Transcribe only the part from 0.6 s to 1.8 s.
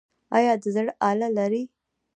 د زړه آله لرئ؟